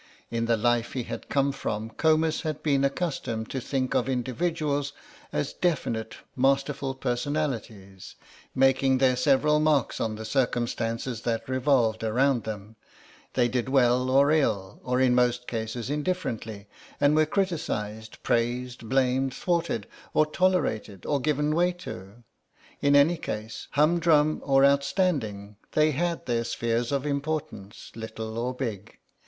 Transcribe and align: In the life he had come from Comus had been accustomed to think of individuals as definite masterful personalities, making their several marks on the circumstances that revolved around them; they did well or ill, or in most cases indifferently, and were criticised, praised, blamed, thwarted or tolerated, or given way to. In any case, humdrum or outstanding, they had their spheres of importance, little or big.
In 0.31 0.45
the 0.45 0.57
life 0.57 0.93
he 0.93 1.03
had 1.03 1.29
come 1.29 1.51
from 1.51 1.91
Comus 1.91 2.41
had 2.41 2.63
been 2.63 2.83
accustomed 2.83 3.51
to 3.51 3.59
think 3.61 3.93
of 3.93 4.09
individuals 4.09 4.93
as 5.31 5.53
definite 5.53 6.15
masterful 6.35 6.95
personalities, 6.95 8.15
making 8.55 8.97
their 8.97 9.15
several 9.15 9.59
marks 9.59 10.01
on 10.01 10.15
the 10.15 10.25
circumstances 10.25 11.21
that 11.21 11.47
revolved 11.47 12.03
around 12.03 12.45
them; 12.45 12.77
they 13.35 13.47
did 13.47 13.69
well 13.69 14.09
or 14.09 14.31
ill, 14.31 14.81
or 14.83 14.99
in 14.99 15.13
most 15.13 15.45
cases 15.45 15.87
indifferently, 15.87 16.67
and 16.99 17.15
were 17.15 17.27
criticised, 17.27 18.23
praised, 18.23 18.89
blamed, 18.89 19.35
thwarted 19.35 19.85
or 20.15 20.25
tolerated, 20.25 21.05
or 21.05 21.19
given 21.19 21.53
way 21.53 21.71
to. 21.73 22.23
In 22.81 22.95
any 22.95 23.17
case, 23.17 23.67
humdrum 23.73 24.41
or 24.43 24.65
outstanding, 24.65 25.57
they 25.73 25.91
had 25.91 26.25
their 26.25 26.43
spheres 26.43 26.91
of 26.91 27.05
importance, 27.05 27.91
little 27.93 28.39
or 28.39 28.55
big. 28.55 28.97